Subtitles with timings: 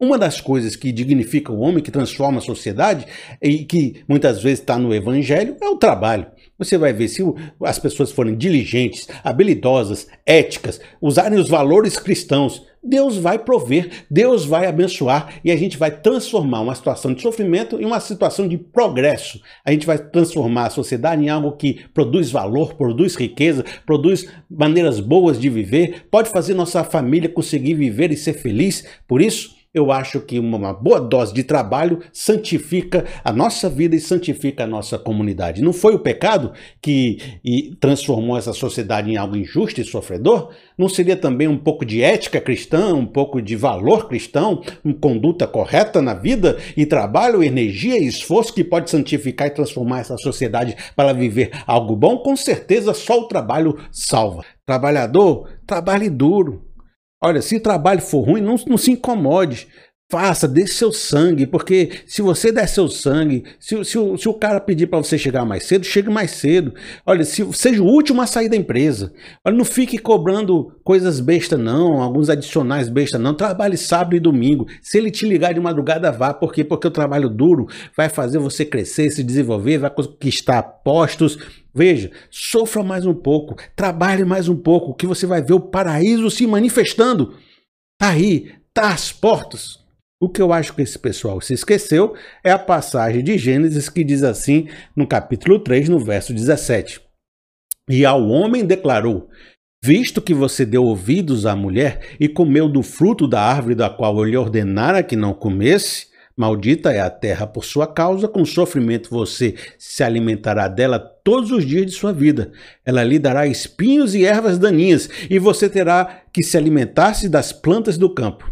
[0.00, 3.04] Uma das coisas que dignifica o homem, que transforma a sociedade
[3.42, 6.26] e que muitas vezes está no evangelho é o trabalho.
[6.56, 7.20] Você vai ver se
[7.64, 14.66] as pessoas forem diligentes, habilidosas, éticas, usarem os valores cristãos, Deus vai prover, Deus vai
[14.66, 19.40] abençoar e a gente vai transformar uma situação de sofrimento em uma situação de progresso.
[19.64, 25.00] A gente vai transformar a sociedade em algo que produz valor, produz riqueza, produz maneiras
[25.00, 28.86] boas de viver, pode fazer nossa família conseguir viver e ser feliz.
[29.08, 34.00] Por isso, eu acho que uma boa dose de trabalho santifica a nossa vida e
[34.00, 35.62] santifica a nossa comunidade.
[35.62, 40.50] Não foi o pecado que transformou essa sociedade em algo injusto e sofredor?
[40.76, 45.46] Não seria também um pouco de ética cristã, um pouco de valor cristão, uma conduta
[45.46, 50.76] correta na vida e trabalho, energia e esforço que pode santificar e transformar essa sociedade
[50.94, 52.18] para viver algo bom?
[52.18, 54.44] Com certeza só o trabalho salva.
[54.66, 56.67] Trabalhador, trabalhe duro
[57.20, 59.68] Olha, se o trabalho for ruim, não, não se incomode.
[60.10, 64.58] Faça, dê seu sangue, porque se você der seu sangue, se, se, se o cara
[64.58, 66.72] pedir para você chegar mais cedo, chegue mais cedo.
[67.04, 69.12] Olha, se, seja o último a sair da empresa.
[69.44, 73.34] Olha, não fique cobrando coisas besta não, alguns adicionais besta não.
[73.34, 74.66] Trabalhe sábado e domingo.
[74.80, 76.32] Se ele te ligar de madrugada, vá.
[76.32, 76.64] Por quê?
[76.64, 81.36] Porque o trabalho duro vai fazer você crescer, se desenvolver, vai conquistar postos.
[81.78, 86.28] Veja, sofra mais um pouco, trabalhe mais um pouco, que você vai ver o paraíso
[86.28, 87.38] se manifestando.
[87.96, 89.78] Tá aí, tá às portas.
[90.20, 94.02] O que eu acho que esse pessoal se esqueceu é a passagem de Gênesis que
[94.02, 97.00] diz assim no capítulo 3, no verso 17.
[97.88, 99.28] E ao homem declarou:
[99.80, 104.18] Visto que você deu ouvidos à mulher e comeu do fruto da árvore da qual
[104.18, 106.07] eu lhe ordenara que não comesse,
[106.38, 111.66] maldita é a terra por sua causa, com sofrimento você se alimentará dela todos os
[111.66, 112.52] dias de sua vida.
[112.84, 117.98] Ela lhe dará espinhos e ervas daninhas, e você terá que se alimentar-se das plantas
[117.98, 118.50] do campo.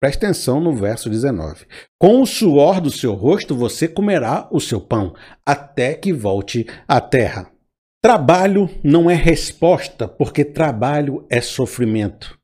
[0.00, 1.66] Preste atenção no verso 19.
[1.98, 7.00] Com o suor do seu rosto você comerá o seu pão, até que volte à
[7.00, 7.50] terra.
[8.02, 12.38] Trabalho não é resposta, porque trabalho é sofrimento.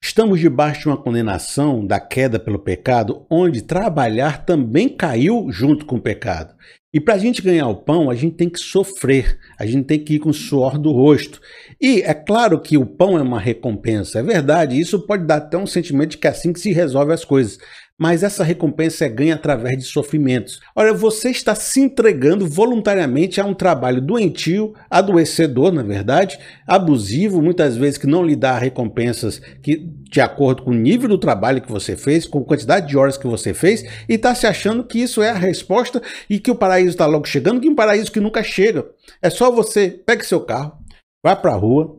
[0.00, 5.96] Estamos debaixo de uma condenação da queda pelo pecado, onde trabalhar também caiu junto com
[5.96, 6.54] o pecado.
[6.94, 9.98] E para a gente ganhar o pão, a gente tem que sofrer, a gente tem
[9.98, 11.40] que ir com o suor do rosto.
[11.80, 15.58] E é claro que o pão é uma recompensa, é verdade, isso pode dar até
[15.58, 17.58] um sentimento de que é assim que se resolve as coisas
[17.98, 20.60] mas essa recompensa é ganha através de sofrimentos.
[20.74, 27.76] Olha, você está se entregando voluntariamente a um trabalho doentio, adoecedor, na verdade, abusivo, muitas
[27.76, 29.76] vezes que não lhe dá recompensas que
[30.10, 33.18] de acordo com o nível do trabalho que você fez, com a quantidade de horas
[33.18, 36.56] que você fez, e está se achando que isso é a resposta e que o
[36.56, 38.86] paraíso está logo chegando, que um paraíso que nunca chega.
[39.20, 40.78] É só você pegue seu carro,
[41.24, 41.98] vá para a rua,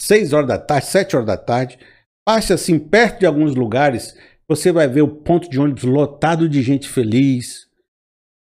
[0.00, 1.78] 6 horas da tarde, 7 horas da tarde,
[2.24, 4.14] passe assim perto de alguns lugares
[4.56, 7.68] você vai ver o ponto de ônibus lotado de gente feliz,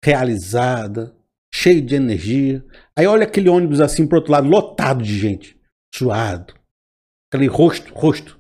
[0.04, 1.16] realizada,
[1.54, 2.64] cheio de energia.
[2.98, 5.60] Aí olha aquele ônibus assim pro outro lado, lotado de gente,
[5.94, 6.54] suado.
[7.32, 8.40] Aquele rosto, rosto,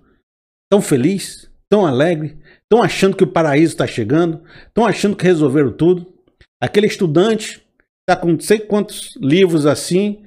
[0.71, 4.43] tão feliz, tão alegre, tão achando que o paraíso está chegando,
[4.73, 6.13] tão achando que resolveram tudo.
[6.61, 7.65] Aquele estudante
[8.07, 10.23] está com não sei quantos livros assim,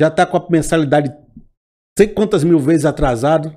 [0.00, 1.12] já está com a mensalidade
[1.98, 3.54] sei quantas mil vezes atrasado,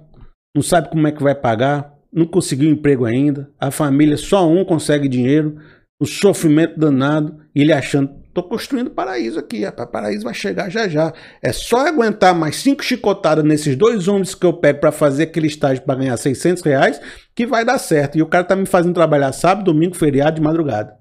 [0.53, 4.63] não sabe como é que vai pagar, não conseguiu emprego ainda, a família só um
[4.63, 5.59] consegue dinheiro,
[5.99, 10.87] o sofrimento danado, e ele achando, tô construindo paraíso aqui, rapaz, paraíso vai chegar já
[10.87, 11.11] já.
[11.41, 15.47] É só aguentar mais cinco chicotadas nesses dois ônibus que eu pego para fazer aquele
[15.47, 17.01] estágio para ganhar 600 reais,
[17.33, 18.17] que vai dar certo.
[18.17, 20.99] E o cara tá me fazendo trabalhar sábado, domingo, feriado, de madrugada.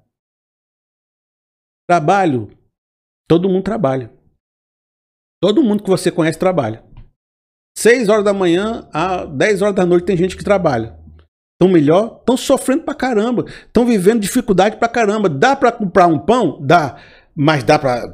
[1.87, 2.49] Trabalho,
[3.27, 4.11] todo mundo trabalha.
[5.41, 6.83] Todo mundo que você conhece trabalha.
[7.77, 11.02] 6 horas da manhã a 10 horas da noite tem gente que trabalha
[11.63, 15.29] estão melhor, estão sofrendo pra caramba, estão vivendo dificuldade pra caramba.
[15.29, 16.59] Dá para comprar um pão?
[16.61, 16.97] Dá.
[17.35, 18.13] Mas dá para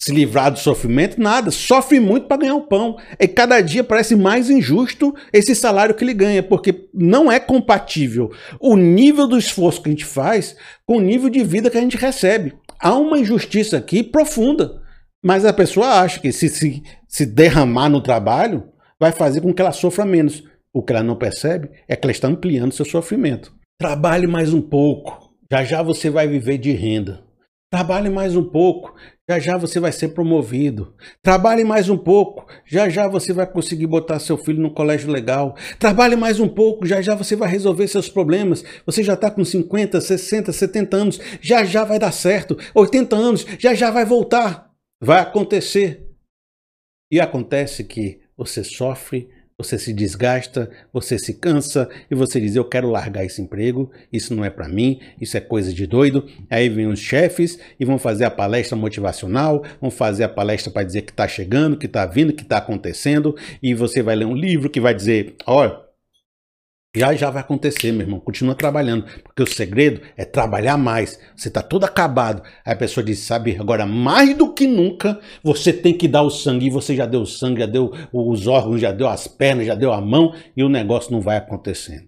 [0.00, 1.20] se livrar do sofrimento?
[1.20, 1.50] Nada.
[1.50, 2.96] Sofre muito para ganhar um pão.
[3.18, 8.30] E cada dia parece mais injusto esse salário que ele ganha, porque não é compatível
[8.60, 10.56] o nível do esforço que a gente faz
[10.86, 12.54] com o nível de vida que a gente recebe.
[12.80, 14.82] Há uma injustiça aqui profunda.
[15.24, 18.68] Mas a pessoa acha que se, se, se derramar no trabalho
[19.00, 20.44] vai fazer com que ela sofra menos.
[20.72, 23.54] O que ela não percebe é que ela está ampliando seu sofrimento.
[23.80, 27.26] Trabalhe mais um pouco, já já você vai viver de renda.
[27.70, 28.94] Trabalhe mais um pouco,
[29.28, 30.94] já já você vai ser promovido.
[31.22, 35.54] Trabalhe mais um pouco, já já você vai conseguir botar seu filho no colégio legal.
[35.78, 38.64] Trabalhe mais um pouco, já já você vai resolver seus problemas.
[38.86, 42.56] Você já está com 50, 60, 70 anos, já já vai dar certo.
[42.74, 44.70] 80 anos, já já vai voltar.
[44.98, 46.08] Vai acontecer.
[47.12, 49.28] E acontece que você sofre
[49.60, 54.32] você se desgasta, você se cansa e você diz: Eu quero largar esse emprego, isso
[54.32, 56.24] não é para mim, isso é coisa de doido.
[56.48, 60.84] Aí vem os chefes e vão fazer a palestra motivacional, vão fazer a palestra para
[60.84, 64.36] dizer que está chegando, que está vindo, que está acontecendo, e você vai ler um
[64.36, 65.87] livro que vai dizer: Olha
[66.98, 68.20] já já vai acontecer, meu irmão.
[68.20, 71.18] Continua trabalhando, porque o segredo é trabalhar mais.
[71.36, 72.42] Você está todo acabado.
[72.64, 76.30] Aí a pessoa diz: sabe, agora mais do que nunca você tem que dar o
[76.30, 76.66] sangue.
[76.66, 79.74] E você já deu o sangue, já deu os órgãos, já deu as pernas, já
[79.74, 82.06] deu a mão e o negócio não vai acontecendo.